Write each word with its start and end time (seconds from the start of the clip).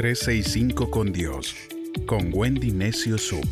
365 0.00 0.90
con 0.90 1.12
Dios, 1.12 1.54
con 2.06 2.30
Wendy 2.32 2.70
Necio 2.70 3.18
Sub. 3.18 3.46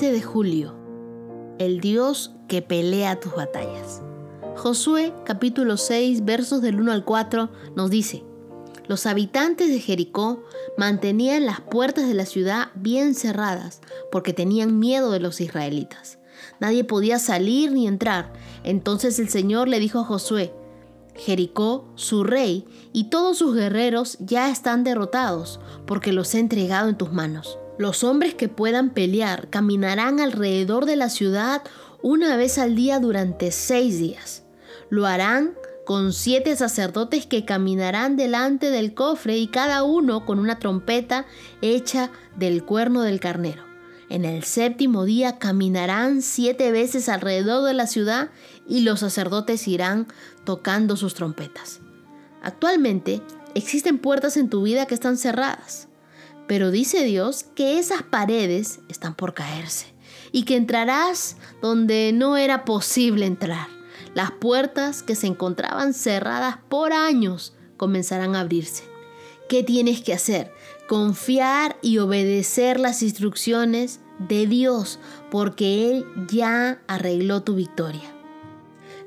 de 0.00 0.22
julio. 0.22 0.76
El 1.58 1.80
Dios 1.80 2.36
que 2.46 2.62
pelea 2.62 3.18
tus 3.18 3.34
batallas. 3.34 4.02
Josué 4.54 5.12
capítulo 5.24 5.78
6 5.78 6.24
versos 6.24 6.62
del 6.62 6.80
1 6.80 6.92
al 6.92 7.04
4 7.04 7.50
nos 7.74 7.90
dice, 7.90 8.22
los 8.86 9.04
habitantes 9.06 9.68
de 9.68 9.80
Jericó 9.80 10.44
mantenían 10.78 11.44
las 11.44 11.60
puertas 11.60 12.06
de 12.06 12.14
la 12.14 12.24
ciudad 12.24 12.68
bien 12.76 13.16
cerradas 13.16 13.80
porque 14.12 14.32
tenían 14.32 14.78
miedo 14.78 15.10
de 15.10 15.18
los 15.18 15.40
israelitas. 15.40 16.20
Nadie 16.60 16.84
podía 16.84 17.18
salir 17.18 17.72
ni 17.72 17.88
entrar. 17.88 18.32
Entonces 18.62 19.18
el 19.18 19.28
Señor 19.28 19.66
le 19.66 19.80
dijo 19.80 19.98
a 19.98 20.04
Josué, 20.04 20.54
Jericó, 21.14 21.92
su 21.94 22.24
rey, 22.24 22.66
y 22.92 23.04
todos 23.04 23.38
sus 23.38 23.54
guerreros 23.54 24.16
ya 24.20 24.50
están 24.50 24.84
derrotados 24.84 25.60
porque 25.86 26.12
los 26.12 26.34
he 26.34 26.38
entregado 26.38 26.88
en 26.88 26.96
tus 26.96 27.12
manos. 27.12 27.58
Los 27.78 28.04
hombres 28.04 28.34
que 28.34 28.48
puedan 28.48 28.90
pelear 28.90 29.48
caminarán 29.48 30.20
alrededor 30.20 30.84
de 30.84 30.96
la 30.96 31.08
ciudad 31.08 31.62
una 32.02 32.36
vez 32.36 32.58
al 32.58 32.74
día 32.74 32.98
durante 32.98 33.52
seis 33.52 33.98
días. 33.98 34.42
Lo 34.90 35.06
harán 35.06 35.54
con 35.86 36.12
siete 36.12 36.54
sacerdotes 36.56 37.26
que 37.26 37.44
caminarán 37.44 38.16
delante 38.16 38.70
del 38.70 38.94
cofre 38.94 39.38
y 39.38 39.48
cada 39.48 39.82
uno 39.82 40.26
con 40.26 40.38
una 40.38 40.58
trompeta 40.58 41.26
hecha 41.62 42.10
del 42.36 42.64
cuerno 42.64 43.02
del 43.02 43.18
carnero. 43.18 43.69
En 44.10 44.24
el 44.24 44.42
séptimo 44.42 45.04
día 45.04 45.38
caminarán 45.38 46.20
siete 46.20 46.72
veces 46.72 47.08
alrededor 47.08 47.64
de 47.64 47.74
la 47.74 47.86
ciudad 47.86 48.30
y 48.68 48.80
los 48.80 49.00
sacerdotes 49.00 49.68
irán 49.68 50.08
tocando 50.44 50.96
sus 50.96 51.14
trompetas. 51.14 51.80
Actualmente 52.42 53.22
existen 53.54 53.98
puertas 53.98 54.36
en 54.36 54.50
tu 54.50 54.62
vida 54.64 54.86
que 54.86 54.94
están 54.94 55.16
cerradas. 55.16 55.86
Pero 56.48 56.72
dice 56.72 57.04
Dios 57.04 57.44
que 57.54 57.78
esas 57.78 58.02
paredes 58.02 58.80
están 58.88 59.14
por 59.14 59.32
caerse 59.32 59.86
y 60.32 60.42
que 60.42 60.56
entrarás 60.56 61.36
donde 61.62 62.10
no 62.12 62.36
era 62.36 62.64
posible 62.64 63.26
entrar. 63.26 63.68
Las 64.14 64.32
puertas 64.32 65.04
que 65.04 65.14
se 65.14 65.28
encontraban 65.28 65.94
cerradas 65.94 66.58
por 66.68 66.92
años 66.92 67.54
comenzarán 67.76 68.34
a 68.34 68.40
abrirse. 68.40 68.82
¿Qué 69.48 69.62
tienes 69.62 70.00
que 70.00 70.14
hacer? 70.14 70.52
Confiar 70.90 71.76
y 71.82 71.98
obedecer 71.98 72.80
las 72.80 73.04
instrucciones 73.04 74.00
de 74.18 74.48
Dios 74.48 74.98
porque 75.30 75.88
Él 75.88 76.04
ya 76.28 76.82
arregló 76.88 77.44
tu 77.44 77.54
victoria. 77.54 78.12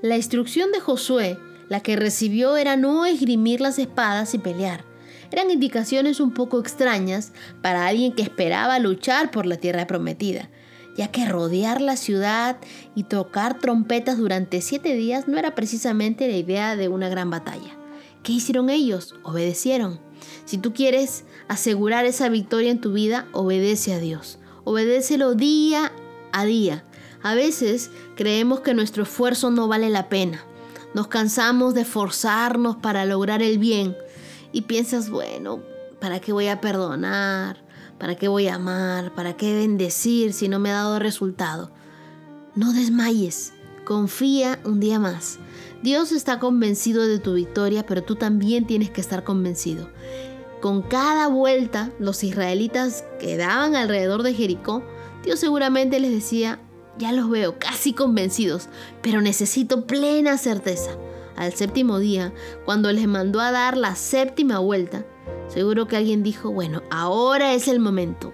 La 0.02 0.16
instrucción 0.16 0.72
de 0.72 0.80
Josué, 0.80 1.38
la 1.68 1.82
que 1.82 1.98
recibió, 1.98 2.56
era 2.56 2.78
no 2.78 3.06
esgrimir 3.06 3.60
las 3.60 3.80
espadas 3.80 4.34
y 4.34 4.38
pelear 4.38 4.86
eran 5.30 5.52
indicaciones 5.52 6.22
un 6.22 6.32
poco 6.32 6.62
extrañas 6.62 7.34
para 7.62 7.86
alguien 7.88 8.14
que 8.14 8.22
esperaba 8.22 8.80
luchar 8.80 9.30
por 9.30 9.46
la 9.46 9.58
tierra 9.58 9.86
prometida, 9.86 10.50
ya 10.96 11.10
que 11.10 11.26
rodear 11.26 11.82
la 11.82 11.98
ciudad 11.98 12.56
y 12.96 13.04
tocar 13.04 13.60
trompetas 13.60 14.18
durante 14.18 14.62
siete 14.62 14.94
días 14.94 15.28
no 15.28 15.38
era 15.38 15.54
precisamente 15.54 16.30
la 16.30 16.38
idea 16.38 16.78
de 16.78 16.88
una 16.88 17.10
gran 17.10 17.30
batalla. 17.30 17.83
¿Qué 18.24 18.32
hicieron 18.34 18.70
ellos? 18.70 19.16
Obedecieron. 19.24 20.00
Si 20.46 20.58
tú 20.58 20.74
quieres 20.74 21.26
asegurar 21.48 22.06
esa 22.06 22.30
victoria 22.30 22.72
en 22.72 22.82
tu 22.82 22.94
vida, 22.94 23.28
obedece 23.34 23.94
a 23.94 24.00
Dios. 24.00 24.40
Obedécelo 24.64 25.36
día 25.36 25.92
a 26.32 26.46
día. 26.46 26.86
A 27.22 27.36
veces 27.36 27.92
creemos 28.16 28.62
que 28.62 28.74
nuestro 28.74 29.04
esfuerzo 29.04 29.52
no 29.52 29.68
vale 29.68 29.90
la 29.90 30.10
pena. 30.10 30.44
Nos 30.94 31.08
cansamos 31.08 31.74
de 31.74 31.86
forzarnos 31.86 32.78
para 32.78 33.06
lograr 33.06 33.42
el 33.42 33.58
bien, 33.58 33.96
y 34.54 34.62
piensas, 34.62 35.10
bueno, 35.10 35.62
¿para 36.00 36.22
qué 36.22 36.32
voy 36.32 36.48
a 36.48 36.62
perdonar? 36.62 37.66
¿Para 37.98 38.16
qué 38.16 38.28
voy 38.28 38.48
a 38.48 38.56
amar? 38.56 39.14
¿Para 39.16 39.36
qué 39.36 39.56
bendecir 39.56 40.32
si 40.32 40.48
no 40.48 40.60
me 40.60 40.70
ha 40.70 40.76
dado 40.76 41.00
resultado? 41.00 41.72
No 42.56 42.72
desmayes, 42.72 43.54
confía 43.84 44.60
un 44.64 44.80
día 44.80 45.00
más. 45.00 45.40
Dios 45.84 46.14
está 46.14 46.40
convencido 46.40 47.06
de 47.06 47.20
tu 47.20 47.34
victoria, 47.34 47.86
pero 47.86 48.02
tú 48.02 48.16
también 48.16 48.66
tienes 48.66 48.90
que 48.90 49.02
estar 49.02 49.26
convencido. 49.26 49.90
Con 50.62 50.82
cada 50.82 51.28
vuelta, 51.28 51.92
los 52.00 52.24
israelitas 52.24 53.04
quedaban 53.20 53.76
alrededor 53.76 54.24
de 54.24 54.34
Jericó, 54.34 54.82
Dios 55.26 55.42
seguramente 55.42 56.00
les 56.00 56.12
decía, 56.12 56.62
ya 56.98 57.12
los 57.12 57.30
veo 57.30 57.60
casi 57.60 57.92
convencidos, 57.92 58.70
pero 59.02 59.20
necesito 59.20 59.86
plena 59.86 60.38
certeza 60.38 60.92
al 61.36 61.52
séptimo 61.52 62.00
día, 62.00 62.34
cuando 62.64 62.90
les 62.94 63.06
mandó 63.06 63.42
a 63.42 63.52
dar 63.52 63.76
la 63.76 63.96
séptima 63.96 64.60
vuelta, 64.60 65.06
seguro 65.50 65.90
que 65.90 65.98
alguien 65.98 66.24
dijo, 66.24 66.50
bueno, 66.50 66.82
ahora 66.92 67.56
es 67.56 67.68
el 67.68 67.82
momento. 67.82 68.32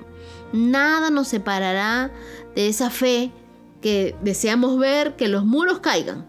Nada 0.54 1.10
nos 1.10 1.30
separará 1.30 2.12
de 2.54 2.68
esa 2.68 2.92
fe 2.92 3.32
que 3.82 4.16
deseamos 4.22 4.78
ver 4.78 5.16
que 5.16 5.30
los 5.30 5.46
muros 5.46 5.80
caigan. 5.80 6.28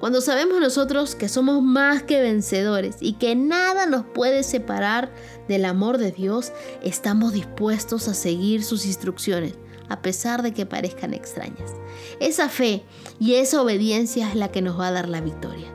Cuando 0.00 0.22
sabemos 0.22 0.60
nosotros 0.60 1.14
que 1.14 1.28
somos 1.28 1.62
más 1.62 2.02
que 2.02 2.22
vencedores 2.22 2.96
y 3.00 3.12
que 3.12 3.36
nada 3.36 3.84
nos 3.84 4.06
puede 4.06 4.44
separar 4.44 5.12
del 5.46 5.66
amor 5.66 5.98
de 5.98 6.10
Dios, 6.10 6.52
estamos 6.82 7.34
dispuestos 7.34 8.08
a 8.08 8.14
seguir 8.14 8.64
sus 8.64 8.86
instrucciones, 8.86 9.56
a 9.90 10.00
pesar 10.00 10.42
de 10.42 10.54
que 10.54 10.64
parezcan 10.64 11.12
extrañas. 11.12 11.74
Esa 12.18 12.48
fe 12.48 12.82
y 13.18 13.34
esa 13.34 13.60
obediencia 13.60 14.30
es 14.30 14.36
la 14.36 14.50
que 14.50 14.62
nos 14.62 14.80
va 14.80 14.88
a 14.88 14.92
dar 14.92 15.06
la 15.06 15.20
victoria. 15.20 15.68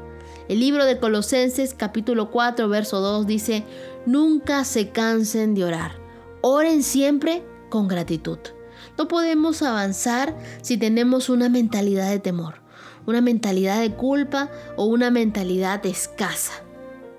El 0.49 0.59
libro 0.59 0.85
de 0.85 0.99
Colosenses 0.99 1.75
capítulo 1.75 2.31
4 2.31 2.67
verso 2.67 3.01
2 3.01 3.27
dice, 3.27 3.63
nunca 4.07 4.63
se 4.63 4.89
cansen 4.89 5.53
de 5.53 5.65
orar, 5.65 5.99
oren 6.41 6.81
siempre 6.81 7.43
con 7.69 7.87
gratitud. 7.87 8.39
No 8.97 9.07
podemos 9.07 9.61
avanzar 9.61 10.35
si 10.63 10.77
tenemos 10.77 11.29
una 11.29 11.47
mentalidad 11.47 12.09
de 12.09 12.19
temor, 12.19 12.64
una 13.05 13.21
mentalidad 13.21 13.81
de 13.81 13.91
culpa 13.91 14.49
o 14.75 14.85
una 14.85 15.11
mentalidad 15.11 15.85
escasa. 15.85 16.53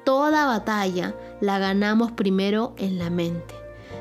Toda 0.05 0.47
batalla 0.47 1.15
la 1.41 1.59
ganamos 1.59 2.13
primero 2.13 2.75
en 2.79 2.99
la 2.99 3.11
mente. 3.11 3.55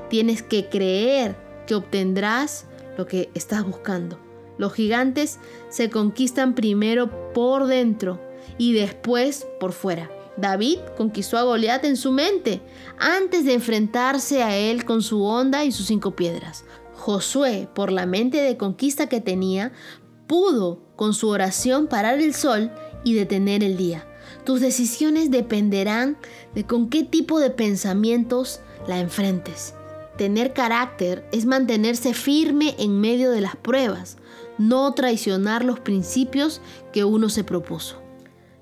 Tienes 0.10 0.44
que 0.44 0.70
creer 0.70 1.36
que 1.66 1.76
obtendrás 1.76 2.66
lo 2.98 3.08
que 3.08 3.30
estás 3.34 3.66
buscando. 3.66 4.20
Los 4.58 4.74
gigantes 4.74 5.40
se 5.70 5.90
conquistan 5.90 6.56
primero 6.56 7.34
por 7.34 7.68
dentro 7.68 8.22
y 8.58 8.74
después 8.74 9.48
por 9.60 9.74
fuera. 9.74 10.10
David 10.38 10.80
conquistó 10.98 11.38
a 11.38 11.44
Goliat 11.44 11.84
en 11.86 11.98
su 11.98 12.12
mente 12.12 12.62
antes 12.98 13.46
de 13.46 13.54
enfrentarse 13.54 14.44
a 14.44 14.56
él 14.56 14.86
con 14.86 15.02
su 15.02 15.24
onda 15.24 15.64
y 15.64 15.72
sus 15.72 15.88
cinco 15.88 16.16
piedras. 16.16 16.66
Josué, 16.94 17.68
por 17.74 17.92
la 17.92 18.06
mente 18.06 18.42
de 18.42 18.58
conquista 18.58 19.08
que 19.08 19.22
tenía, 19.22 19.72
pudo 20.28 20.85
con 20.96 21.14
su 21.14 21.30
oración 21.30 21.88
parar 21.88 22.20
el 22.20 22.34
sol 22.34 22.72
y 23.04 23.14
detener 23.14 23.64
el 23.64 23.78
día. 23.78 24.08
Tus 24.44 24.62
decisiones 24.62 25.32
dependerán 25.32 26.18
de 26.54 26.66
con 26.66 26.90
qué 26.90 27.04
tipo 27.04 27.40
de 27.40 27.50
pensamientos 27.50 28.60
la 28.88 29.00
enfrentes. 29.00 29.74
Tener 30.18 30.54
carácter 30.54 31.28
es 31.32 31.46
mantenerse 31.46 32.14
firme 32.14 32.76
en 32.78 33.02
medio 33.02 33.32
de 33.32 33.42
las 33.42 33.56
pruebas, 33.56 34.18
no 34.58 34.94
traicionar 34.94 35.66
los 35.66 35.80
principios 35.80 36.62
que 36.94 37.04
uno 37.04 37.30
se 37.30 37.44
propuso. 37.44 38.02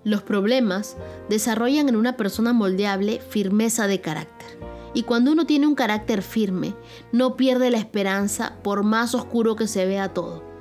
Los 0.03 0.21
problemas 0.21 0.97
desarrollan 1.29 1.87
en 1.89 1.95
una 1.95 2.17
persona 2.17 2.53
moldeable 2.53 3.21
firmeza 3.21 3.87
de 3.87 4.01
carácter. 4.01 4.59
Y 4.93 5.03
cuando 5.03 5.31
uno 5.31 5.45
tiene 5.45 5.67
un 5.67 5.75
carácter 5.75 6.21
firme, 6.21 6.75
no 7.11 7.35
pierde 7.35 7.71
la 7.71 7.77
esperanza 7.77 8.57
por 8.63 8.83
más 8.83 9.15
oscuro 9.15 9.55
que 9.55 9.67
se 9.67 9.85
vea 9.85 10.13
todo. 10.13 10.52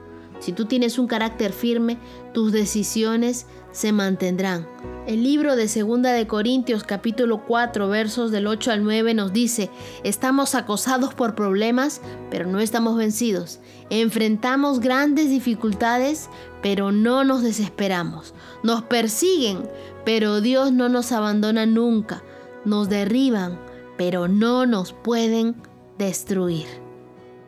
Si 0.43 0.53
tú 0.53 0.65
tienes 0.65 0.99
un 0.99 1.07
carácter 1.07 1.53
firme, 1.53 1.99
tus 2.35 2.51
decisiones 2.51 3.47
se 3.71 3.93
mantendrán. 3.93 4.67
El 5.07 5.23
libro 5.23 5.55
de 5.55 5.69
Segunda 5.69 6.11
de 6.11 6.27
Corintios 6.27 6.83
capítulo 6.83 7.45
4 7.47 7.89
versos 7.89 8.33
del 8.33 8.49
8 8.49 8.73
al 8.73 8.83
9 8.83 9.15
nos 9.15 9.33
dice, 9.33 9.71
estamos 10.03 10.57
acosados 10.57 11.15
por 11.15 11.37
problemas, 11.37 12.01
pero 12.29 12.49
no 12.49 12.59
estamos 12.59 12.97
vencidos. 12.97 13.61
Enfrentamos 13.89 14.81
grandes 14.81 15.31
dificultades, 15.31 16.29
pero 16.61 16.91
no 16.91 17.23
nos 17.23 17.43
desesperamos. 17.43 18.35
Nos 18.65 18.83
persiguen, 18.83 19.69
pero 20.05 20.41
Dios 20.41 20.73
no 20.73 20.89
nos 20.89 21.13
abandona 21.13 21.67
nunca. 21.67 22.25
Nos 22.65 22.89
derriban, 22.89 23.61
pero 23.97 24.27
no 24.27 24.67
nos 24.67 24.93
pueden 24.93 25.55
destruir. 25.99 26.82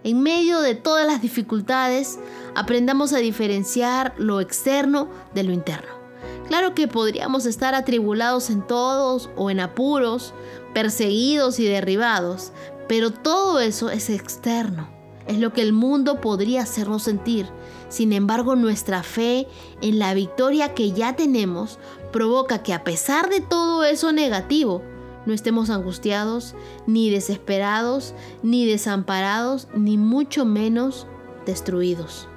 En 0.05 0.23
medio 0.23 0.61
de 0.61 0.75
todas 0.75 1.07
las 1.07 1.23
dificultades, 1.23 2.19
aprendamos 2.55 3.15
a 3.15 3.19
diferenciar 3.19 4.13
lo 4.19 4.43
externo 4.43 5.09
de 5.35 5.45
lo 5.45 5.53
interno. 5.53 5.95
Claro 6.47 6.75
que 6.75 6.89
podríamos 6.89 7.47
estar 7.47 7.75
atribulados 7.75 8.51
en 8.51 8.67
todos 8.67 9.31
o 9.35 9.51
en 9.51 9.61
apuros, 9.61 10.35
perseguidos 10.75 11.59
y 11.59 11.65
derribados, 11.65 12.53
pero 12.87 13.13
todo 13.13 13.61
eso 13.61 13.89
es 13.89 14.11
externo. 14.11 14.91
Es 15.27 15.39
lo 15.39 15.55
que 15.55 15.63
el 15.63 15.73
mundo 15.73 16.21
podría 16.21 16.63
hacernos 16.65 17.05
sentir. 17.05 17.47
Sin 17.89 18.13
embargo, 18.13 18.57
nuestra 18.57 19.03
fe 19.03 19.49
en 19.81 19.99
la 19.99 20.13
victoria 20.13 20.75
que 20.75 20.93
ya 20.93 21.17
tenemos 21.17 21.79
provoca 22.13 22.63
que 22.63 22.75
a 22.75 22.85
pesar 22.85 23.31
de 23.31 23.41
todo 23.41 23.85
eso 23.85 24.13
negativo, 24.13 24.83
no 25.27 25.33
estemos 25.33 25.71
angustiados, 25.71 26.55
ni 26.87 27.11
desesperados, 27.11 28.15
ni 28.43 28.67
desamparados, 28.67 29.69
ni 29.75 29.97
mucho 29.97 30.45
menos 30.45 31.07
destruidos. 31.47 32.29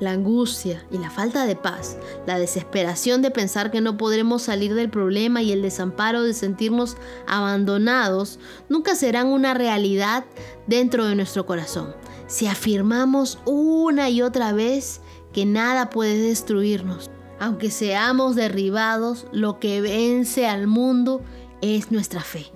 La 0.00 0.10
angustia 0.10 0.84
y 0.90 0.98
la 0.98 1.08
falta 1.08 1.46
de 1.46 1.54
paz, 1.54 1.96
la 2.26 2.38
desesperación 2.38 3.22
de 3.22 3.30
pensar 3.30 3.70
que 3.70 3.80
no 3.80 3.96
podremos 3.96 4.42
salir 4.42 4.74
del 4.74 4.90
problema 4.90 5.40
y 5.40 5.52
el 5.52 5.62
desamparo 5.62 6.24
de 6.24 6.34
sentirnos 6.34 6.96
abandonados 7.28 8.40
nunca 8.68 8.96
serán 8.96 9.28
una 9.28 9.54
realidad 9.54 10.24
dentro 10.66 11.06
de 11.06 11.14
nuestro 11.14 11.46
corazón. 11.46 11.94
Si 12.26 12.48
afirmamos 12.48 13.38
una 13.44 14.10
y 14.10 14.20
otra 14.20 14.52
vez 14.52 15.00
que 15.32 15.46
nada 15.46 15.90
puede 15.90 16.18
destruirnos, 16.18 17.10
aunque 17.38 17.70
seamos 17.70 18.36
derribados, 18.36 19.26
lo 19.32 19.60
que 19.60 19.80
vence 19.80 20.46
al 20.46 20.66
mundo 20.66 21.20
es 21.64 21.90
nuestra 21.90 22.20
fe. 22.20 22.46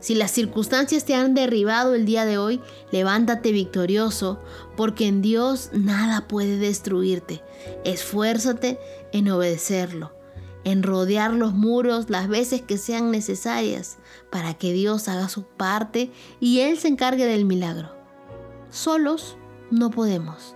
Si 0.00 0.14
las 0.14 0.32
circunstancias 0.32 1.04
te 1.04 1.14
han 1.14 1.34
derribado 1.34 1.94
el 1.94 2.04
día 2.04 2.26
de 2.26 2.36
hoy, 2.36 2.60
levántate 2.90 3.52
victorioso, 3.52 4.38
porque 4.76 5.06
en 5.06 5.22
Dios 5.22 5.70
nada 5.72 6.28
puede 6.28 6.58
destruirte. 6.58 7.42
Esfuérzate 7.84 8.78
en 9.12 9.30
obedecerlo, 9.30 10.12
en 10.64 10.82
rodear 10.82 11.32
los 11.32 11.54
muros 11.54 12.10
las 12.10 12.28
veces 12.28 12.60
que 12.60 12.76
sean 12.76 13.10
necesarias 13.10 13.96
para 14.30 14.52
que 14.54 14.74
Dios 14.74 15.08
haga 15.08 15.30
su 15.30 15.44
parte 15.44 16.10
y 16.38 16.60
Él 16.60 16.78
se 16.78 16.88
encargue 16.88 17.24
del 17.24 17.46
milagro. 17.46 17.94
Solos 18.68 19.38
no 19.70 19.90
podemos, 19.90 20.54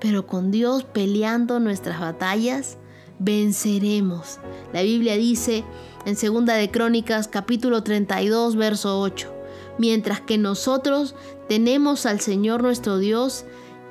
pero 0.00 0.26
con 0.26 0.50
Dios 0.50 0.82
peleando 0.82 1.60
nuestras 1.60 2.00
batallas, 2.00 2.78
venceremos. 3.18 4.38
La 4.72 4.82
Biblia 4.82 5.16
dice 5.16 5.64
en 6.04 6.16
Segunda 6.16 6.54
de 6.54 6.70
Crónicas 6.70 7.28
capítulo 7.28 7.82
32 7.82 8.56
verso 8.56 9.00
8, 9.00 9.34
mientras 9.78 10.20
que 10.20 10.38
nosotros 10.38 11.14
tenemos 11.48 12.06
al 12.06 12.20
Señor 12.20 12.62
nuestro 12.62 12.98
Dios 12.98 13.44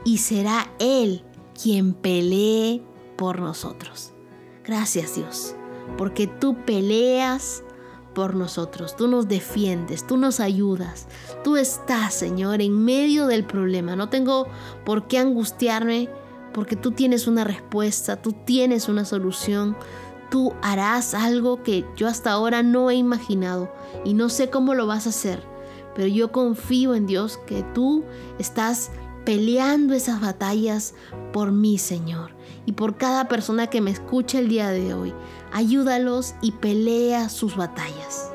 y 0.05 0.19
será 0.19 0.71
Él 0.79 1.23
quien 1.61 1.93
pelee 1.93 2.81
por 3.17 3.39
nosotros. 3.39 4.13
Gracias 4.63 5.15
Dios, 5.15 5.55
porque 5.97 6.27
tú 6.27 6.55
peleas 6.65 7.63
por 8.13 8.35
nosotros, 8.35 8.95
tú 8.95 9.07
nos 9.07 9.27
defiendes, 9.27 10.07
tú 10.07 10.17
nos 10.17 10.39
ayudas, 10.39 11.07
tú 11.43 11.55
estás 11.55 12.13
Señor 12.15 12.61
en 12.61 12.83
medio 12.83 13.27
del 13.27 13.45
problema. 13.45 13.95
No 13.95 14.09
tengo 14.09 14.47
por 14.85 15.07
qué 15.07 15.19
angustiarme 15.19 16.09
porque 16.57 16.75
tú 16.75 16.89
tienes 16.89 17.27
una 17.27 17.43
respuesta, 17.43 18.19
tú 18.19 18.33
tienes 18.33 18.89
una 18.89 19.05
solución, 19.05 19.77
tú 20.31 20.55
harás 20.63 21.13
algo 21.13 21.61
que 21.61 21.85
yo 21.95 22.07
hasta 22.07 22.31
ahora 22.31 22.63
no 22.63 22.89
he 22.89 22.95
imaginado 22.95 23.71
y 24.03 24.15
no 24.15 24.27
sé 24.27 24.49
cómo 24.49 24.73
lo 24.73 24.87
vas 24.87 25.05
a 25.05 25.09
hacer, 25.09 25.43
pero 25.93 26.07
yo 26.07 26.31
confío 26.31 26.95
en 26.95 27.05
Dios 27.05 27.37
que 27.45 27.63
tú 27.75 28.05
estás 28.39 28.89
peleando 29.23 29.93
esas 29.93 30.19
batallas 30.19 30.95
por 31.31 31.51
mí, 31.51 31.77
Señor, 31.77 32.31
y 32.65 32.71
por 32.71 32.97
cada 32.97 33.27
persona 33.27 33.67
que 33.67 33.79
me 33.79 33.91
escucha 33.91 34.39
el 34.39 34.49
día 34.49 34.71
de 34.71 34.95
hoy. 34.95 35.13
Ayúdalos 35.53 36.33
y 36.41 36.53
pelea 36.53 37.29
sus 37.29 37.55
batallas. 37.55 38.31